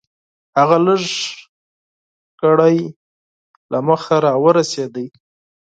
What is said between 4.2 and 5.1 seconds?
راورسېد.